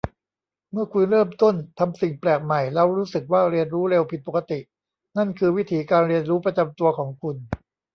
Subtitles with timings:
[0.71, 4.59] เมื่อคุณเริ่มต้นทำสิ่งแปลกใหม่แล้วรู้สึกว่าเรียนรู้เร็วผิดปกติ
[5.17, 7.35] นั่นคือวิถีการเรียนรู้ประจำตัวของคุณ